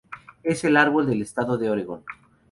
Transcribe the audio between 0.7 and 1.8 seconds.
árbol del estado de